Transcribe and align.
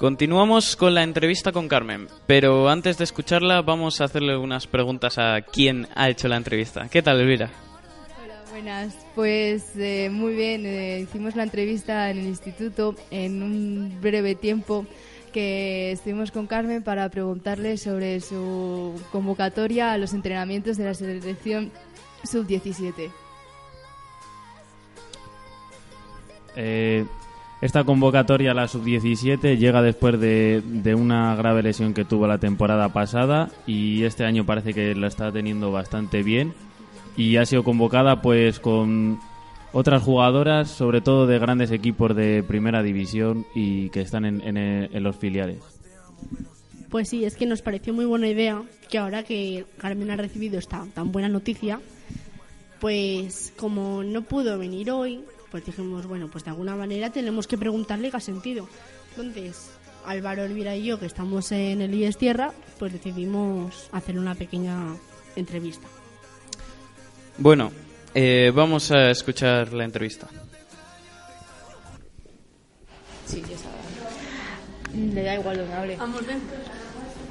Continuamos 0.00 0.76
con 0.76 0.94
la 0.94 1.02
entrevista 1.02 1.52
con 1.52 1.68
Carmen, 1.68 2.08
pero 2.26 2.70
antes 2.70 2.96
de 2.96 3.04
escucharla 3.04 3.60
vamos 3.60 4.00
a 4.00 4.04
hacerle 4.04 4.34
unas 4.34 4.66
preguntas 4.66 5.18
a 5.18 5.42
quien 5.42 5.88
ha 5.94 6.08
hecho 6.08 6.26
la 6.26 6.38
entrevista. 6.38 6.88
¿Qué 6.88 7.02
tal, 7.02 7.20
Elvira? 7.20 7.50
Hola, 8.24 8.42
buenas. 8.50 8.96
Pues 9.14 9.76
eh, 9.76 10.08
muy 10.10 10.34
bien, 10.34 10.64
eh, 10.64 11.00
hicimos 11.00 11.36
la 11.36 11.42
entrevista 11.42 12.08
en 12.08 12.18
el 12.18 12.28
instituto 12.28 12.94
en 13.10 13.42
un 13.42 14.00
breve 14.00 14.34
tiempo 14.34 14.86
que 15.34 15.92
estuvimos 15.92 16.30
con 16.30 16.46
Carmen 16.46 16.82
para 16.82 17.06
preguntarle 17.10 17.76
sobre 17.76 18.20
su 18.20 18.98
convocatoria 19.12 19.92
a 19.92 19.98
los 19.98 20.14
entrenamientos 20.14 20.78
de 20.78 20.84
la 20.86 20.94
selección 20.94 21.70
sub-17. 22.24 23.10
Eh, 26.56 27.04
esta 27.60 27.84
convocatoria 27.84 28.52
a 28.52 28.54
la 28.54 28.68
sub-17 28.68 29.58
llega 29.58 29.82
después 29.82 30.18
de, 30.18 30.94
una 30.96 31.34
grave 31.36 31.62
lesión 31.62 31.92
que 31.92 32.06
tuvo 32.06 32.26
la 32.26 32.38
temporada 32.38 32.88
pasada 32.88 33.50
y 33.66 34.04
este 34.04 34.24
año 34.24 34.46
parece 34.46 34.72
que 34.72 34.94
la 34.94 35.08
está 35.08 35.30
teniendo 35.30 35.70
bastante 35.70 36.22
bien 36.22 36.54
y 37.16 37.36
ha 37.36 37.44
sido 37.44 37.62
convocada 37.62 38.22
pues 38.22 38.60
con 38.60 39.20
otras 39.72 40.02
jugadoras, 40.02 40.70
sobre 40.70 41.00
todo 41.00 41.26
de 41.26 41.38
grandes 41.38 41.70
equipos 41.70 42.16
de 42.16 42.42
primera 42.42 42.82
división 42.82 43.46
y 43.54 43.90
que 43.90 44.00
están 44.00 44.24
en, 44.24 44.56
en 44.56 45.02
los 45.02 45.16
filiales. 45.16 45.58
Pues 46.88 47.08
sí, 47.08 47.24
es 47.24 47.36
que 47.36 47.46
nos 47.46 47.62
pareció 47.62 47.92
muy 47.92 48.04
buena 48.04 48.26
idea 48.26 48.62
que 48.88 48.98
ahora 48.98 49.22
que 49.22 49.64
Carmen 49.76 50.10
ha 50.10 50.16
recibido 50.16 50.58
esta 50.58 50.86
tan 50.92 51.12
buena 51.12 51.28
noticia, 51.28 51.78
pues 52.80 53.52
como 53.56 54.02
no 54.02 54.22
pudo 54.22 54.58
venir 54.58 54.90
hoy, 54.90 55.20
pues 55.50 55.64
dijimos, 55.64 56.06
bueno, 56.06 56.28
pues 56.28 56.44
de 56.44 56.50
alguna 56.50 56.76
manera 56.76 57.10
tenemos 57.10 57.46
que 57.46 57.58
preguntarle 57.58 58.10
qué 58.10 58.16
ha 58.16 58.20
sentido. 58.20 58.68
Entonces, 59.10 59.70
Álvaro 60.04 60.44
Elvira 60.44 60.76
y 60.76 60.84
yo, 60.84 60.98
que 60.98 61.06
estamos 61.06 61.52
en 61.52 61.82
el 61.82 61.94
IES 61.94 62.16
Tierra, 62.16 62.52
pues 62.78 62.92
decidimos 62.92 63.88
hacer 63.92 64.18
una 64.18 64.34
pequeña 64.34 64.96
entrevista. 65.36 65.86
Bueno, 67.38 67.72
eh, 68.14 68.52
vamos 68.54 68.90
a 68.90 69.10
escuchar 69.10 69.72
la 69.72 69.84
entrevista. 69.84 70.28
Sí, 73.26 73.42
ya 73.42 73.56
sabe. 73.56 75.14
Le 75.14 75.22
da 75.22 75.34
igual 75.34 75.56
donde 75.56 75.72
hable. 75.72 75.96
Vamos, 75.96 76.26
ven. 76.26 76.40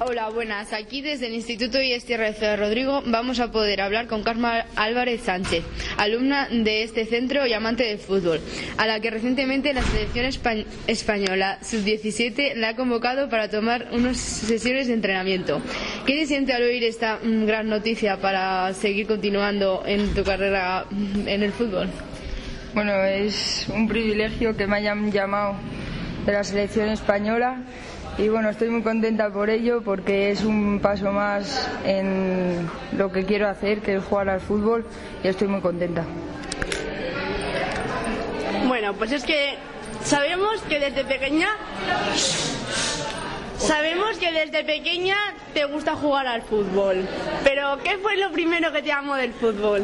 Hola, 0.02 0.30
buenas. 0.30 0.72
Aquí 0.72 1.02
desde 1.02 1.26
el 1.26 1.34
Instituto 1.34 1.78
Tierra 2.06 2.30
de 2.30 2.56
Rodrigo 2.56 3.02
vamos 3.04 3.38
a 3.38 3.52
poder 3.52 3.82
hablar 3.82 4.06
con 4.06 4.22
Carmen 4.22 4.62
Álvarez 4.74 5.20
Sánchez, 5.20 5.62
alumna 5.98 6.48
de 6.50 6.84
este 6.84 7.04
centro 7.04 7.46
y 7.46 7.52
amante 7.52 7.84
del 7.84 7.98
fútbol, 7.98 8.40
a 8.78 8.86
la 8.86 8.98
que 9.00 9.10
recientemente 9.10 9.74
la 9.74 9.82
selección 9.82 10.24
espa 10.24 10.54
española 10.86 11.58
sub-17 11.60 12.54
la 12.54 12.70
ha 12.70 12.76
convocado 12.76 13.28
para 13.28 13.50
tomar 13.50 13.88
unas 13.92 14.16
sesiones 14.16 14.86
de 14.86 14.94
entrenamiento. 14.94 15.60
¿Qué 16.06 16.14
te 16.14 16.24
siente 16.24 16.54
al 16.54 16.62
oír 16.62 16.82
esta 16.82 17.18
mm, 17.22 17.44
gran 17.44 17.68
noticia 17.68 18.16
para 18.22 18.72
seguir 18.72 19.06
continuando 19.06 19.82
en 19.84 20.14
tu 20.14 20.24
carrera 20.24 20.86
mm, 20.88 21.28
en 21.28 21.42
el 21.42 21.52
fútbol? 21.52 21.90
Bueno, 22.72 23.04
es 23.04 23.66
un 23.68 23.86
privilegio 23.86 24.56
que 24.56 24.66
me 24.66 24.78
hayan 24.78 25.12
llamado 25.12 25.56
de 26.24 26.32
la 26.32 26.42
selección 26.42 26.88
española 26.88 27.58
y 28.18 28.28
bueno, 28.28 28.50
estoy 28.50 28.68
muy 28.68 28.82
contenta 28.82 29.30
por 29.30 29.50
ello 29.50 29.82
porque 29.82 30.30
es 30.30 30.44
un 30.44 30.80
paso 30.80 31.12
más 31.12 31.68
en 31.84 32.68
lo 32.96 33.10
que 33.10 33.24
quiero 33.24 33.48
hacer, 33.48 33.80
que 33.80 33.96
es 33.96 34.04
jugar 34.04 34.28
al 34.28 34.40
fútbol 34.40 34.86
y 35.22 35.28
estoy 35.28 35.48
muy 35.48 35.60
contenta. 35.60 36.04
Bueno, 38.66 38.94
pues 38.94 39.12
es 39.12 39.24
que 39.24 39.54
sabemos 40.04 40.60
que 40.68 40.78
desde 40.78 41.04
pequeña 41.04 41.48
sabemos 43.56 44.18
que 44.18 44.32
desde 44.32 44.64
pequeña 44.64 45.16
te 45.54 45.64
gusta 45.64 45.94
jugar 45.94 46.26
al 46.26 46.42
fútbol. 46.42 47.06
Pero 47.44 47.78
¿qué 47.82 47.98
fue 47.98 48.16
lo 48.16 48.30
primero 48.32 48.72
que 48.72 48.82
te 48.82 48.88
llamó 48.88 49.16
del 49.16 49.32
fútbol? 49.32 49.82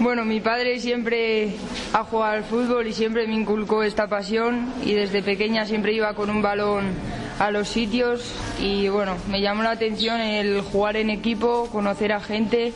Bueno, 0.00 0.24
mi 0.24 0.40
padre 0.40 0.78
siempre 0.78 1.56
ha 1.92 2.04
jugado 2.04 2.32
al 2.32 2.44
fútbol 2.44 2.86
y 2.86 2.92
siempre 2.92 3.26
me 3.26 3.34
inculcó 3.34 3.82
esta 3.82 4.06
pasión 4.06 4.72
y 4.84 4.94
desde 4.94 5.22
pequeña 5.22 5.66
siempre 5.66 5.92
iba 5.92 6.14
con 6.14 6.30
un 6.30 6.40
balón 6.40 6.92
a 7.38 7.50
los 7.50 7.68
sitios 7.68 8.34
y 8.60 8.88
bueno, 8.88 9.16
me 9.28 9.40
llamó 9.40 9.62
la 9.62 9.70
atención 9.70 10.20
el 10.20 10.60
jugar 10.60 10.96
en 10.96 11.10
equipo, 11.10 11.68
conocer 11.70 12.12
a 12.12 12.20
gente 12.20 12.72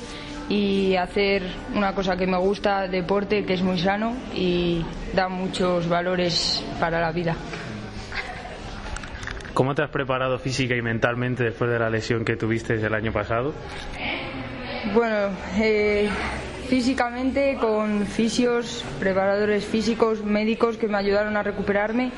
y 0.48 0.96
hacer 0.96 1.42
una 1.74 1.94
cosa 1.94 2.16
que 2.16 2.26
me 2.26 2.38
gusta, 2.38 2.86
deporte, 2.86 3.44
que 3.44 3.54
es 3.54 3.62
muy 3.62 3.78
sano 3.78 4.14
y 4.34 4.84
da 5.14 5.28
muchos 5.28 5.88
valores 5.88 6.64
para 6.78 7.00
la 7.00 7.12
vida. 7.12 7.36
¿Cómo 9.54 9.74
te 9.74 9.82
has 9.82 9.90
preparado 9.90 10.38
física 10.38 10.74
y 10.74 10.82
mentalmente 10.82 11.44
después 11.44 11.70
de 11.70 11.78
la 11.78 11.90
lesión 11.90 12.24
que 12.24 12.36
tuviste 12.36 12.74
el 12.74 12.94
año 12.94 13.12
pasado? 13.12 13.52
Bueno, 14.94 15.28
eh, 15.58 16.08
físicamente 16.68 17.56
con 17.60 18.06
fisios, 18.06 18.84
preparadores 18.98 19.64
físicos, 19.64 20.24
médicos 20.24 20.78
que 20.78 20.88
me 20.88 20.96
ayudaron 20.96 21.36
a 21.36 21.42
recuperarme 21.42 22.12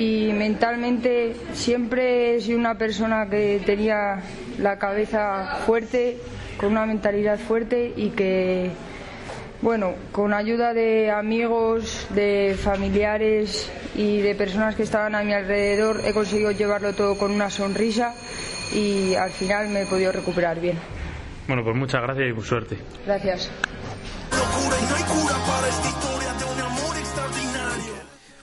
y 0.00 0.32
mentalmente 0.32 1.36
siempre 1.52 2.34
he 2.34 2.40
sido 2.40 2.58
una 2.58 2.78
persona 2.78 3.28
que 3.28 3.60
tenía 3.66 4.22
la 4.58 4.78
cabeza 4.78 5.58
fuerte, 5.66 6.16
con 6.56 6.72
una 6.72 6.86
mentalidad 6.86 7.38
fuerte 7.38 7.92
y 7.94 8.08
que, 8.08 8.70
bueno, 9.60 9.92
con 10.10 10.32
ayuda 10.32 10.72
de 10.72 11.10
amigos, 11.10 12.06
de 12.14 12.56
familiares 12.58 13.70
y 13.94 14.20
de 14.22 14.34
personas 14.34 14.74
que 14.74 14.84
estaban 14.84 15.14
a 15.14 15.22
mi 15.22 15.34
alrededor 15.34 16.00
he 16.02 16.14
conseguido 16.14 16.50
llevarlo 16.52 16.94
todo 16.94 17.18
con 17.18 17.30
una 17.30 17.50
sonrisa 17.50 18.14
y 18.72 19.14
al 19.16 19.30
final 19.32 19.68
me 19.68 19.82
he 19.82 19.86
podido 19.86 20.12
recuperar 20.12 20.60
bien. 20.60 20.78
Bueno, 21.46 21.62
pues 21.62 21.76
muchas 21.76 22.00
gracias 22.00 22.26
y 22.34 22.40
suerte. 22.40 22.78
Gracias. 23.04 23.50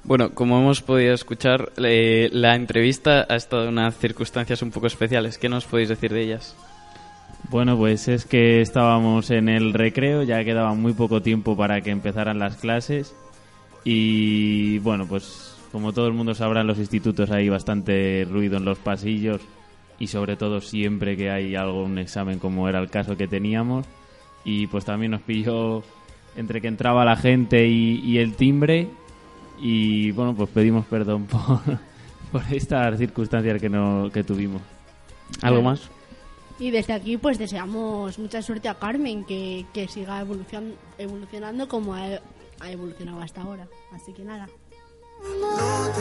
Bueno, 0.07 0.33
como 0.33 0.57
hemos 0.57 0.81
podido 0.81 1.13
escuchar, 1.13 1.73
la 1.75 2.55
entrevista 2.55 3.25
ha 3.27 3.35
estado 3.35 3.63
en 3.63 3.69
unas 3.69 3.97
circunstancias 3.97 4.61
un 4.61 4.71
poco 4.71 4.87
especiales. 4.87 5.37
¿Qué 5.37 5.49
nos 5.49 5.65
podéis 5.65 5.89
decir 5.89 6.13
de 6.13 6.21
ellas? 6.21 6.55
Bueno, 7.49 7.75
pues 7.75 8.07
es 8.07 8.23
que 8.23 8.61
estábamos 8.61 9.31
en 9.31 9.49
el 9.49 9.73
recreo, 9.73 10.23
ya 10.23 10.45
quedaba 10.45 10.73
muy 10.75 10.93
poco 10.93 11.21
tiempo 11.21 11.57
para 11.57 11.81
que 11.81 11.91
empezaran 11.91 12.39
las 12.39 12.55
clases 12.55 13.13
y 13.83 14.79
bueno, 14.79 15.05
pues 15.07 15.57
como 15.73 15.91
todo 15.91 16.07
el 16.07 16.13
mundo 16.13 16.33
sabrá 16.33 16.61
en 16.61 16.67
los 16.67 16.79
institutos 16.79 17.29
hay 17.29 17.49
bastante 17.49 18.25
ruido 18.31 18.57
en 18.57 18.65
los 18.65 18.79
pasillos 18.79 19.41
y 19.99 20.07
sobre 20.07 20.37
todo 20.37 20.61
siempre 20.61 21.17
que 21.17 21.31
hay 21.31 21.55
algo, 21.55 21.83
un 21.83 21.99
examen 21.99 22.39
como 22.39 22.69
era 22.69 22.79
el 22.79 22.89
caso 22.89 23.17
que 23.17 23.27
teníamos 23.27 23.85
y 24.45 24.67
pues 24.67 24.85
también 24.85 25.11
nos 25.11 25.21
pilló 25.21 25.83
entre 26.37 26.61
que 26.61 26.69
entraba 26.69 27.03
la 27.03 27.17
gente 27.17 27.67
y 27.67 28.17
el 28.17 28.35
timbre 28.35 28.87
y 29.59 30.11
bueno, 30.11 30.35
pues 30.35 30.49
pedimos 30.49 30.85
perdón 30.85 31.25
por, 31.31 31.59
por 32.31 32.53
estas 32.53 32.97
circunstancias 32.97 33.59
que, 33.61 33.69
no, 33.69 34.09
que 34.11 34.23
tuvimos. 34.23 34.61
¿Algo 35.41 35.61
más? 35.61 35.89
Y 36.59 36.71
desde 36.71 36.93
aquí 36.93 37.17
pues 37.17 37.37
deseamos 37.37 38.17
mucha 38.17 38.41
suerte 38.41 38.69
a 38.69 38.75
Carmen, 38.75 39.25
que, 39.25 39.65
que 39.73 39.87
siga 39.87 40.21
evolucion, 40.21 40.73
evolucionando 40.97 41.67
como 41.67 41.93
ha, 41.93 42.05
ha 42.59 42.71
evolucionado 42.71 43.21
hasta 43.21 43.41
ahora. 43.41 43.67
Así 43.93 44.13
que 44.13 44.23
nada. 44.23 44.47
No 45.41 45.93